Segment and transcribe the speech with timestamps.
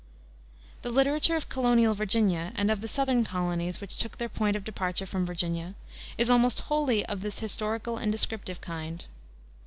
[0.81, 4.63] The literature of colonial Virginia, and of the southern colonies which took their point of
[4.63, 5.75] departure from Virginia,
[6.17, 9.05] is almost wholly of this historical and descriptive kind.